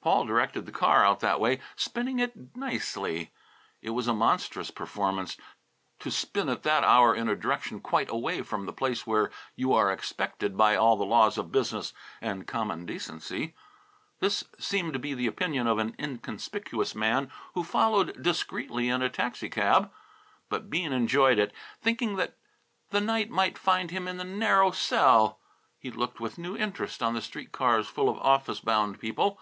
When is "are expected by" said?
9.74-10.76